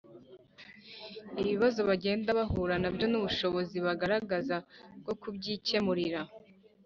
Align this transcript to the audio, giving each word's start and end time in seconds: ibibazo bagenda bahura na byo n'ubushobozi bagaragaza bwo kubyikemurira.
ibibazo 1.41 1.79
bagenda 1.89 2.29
bahura 2.39 2.75
na 2.81 2.89
byo 2.95 3.05
n'ubushobozi 3.11 3.77
bagaragaza 3.85 4.55
bwo 5.01 5.13
kubyikemurira. 5.21 6.21